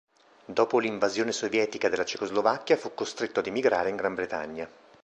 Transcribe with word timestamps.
Dopo 0.45 0.79
l'invasione 0.79 1.31
sovietica 1.31 1.87
della 1.87 2.05
Cecoslovacchia 2.05 2.75
fu 2.75 2.91
costretto 2.95 3.39
ad 3.39 3.45
emigrare 3.45 3.89
in 3.89 3.97
Gran 3.97 4.15
Bretagna. 4.15 4.67